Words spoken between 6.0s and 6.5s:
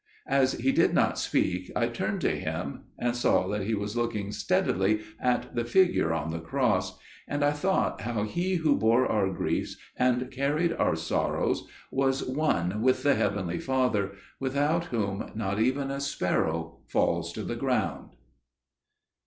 on the